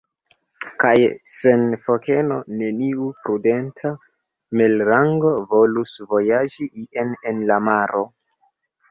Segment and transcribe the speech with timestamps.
[0.83, 0.91] Kaj
[1.31, 3.91] sen fokeno neniu prudenta
[4.61, 8.03] merlango volus vojaĝi ien en la maro.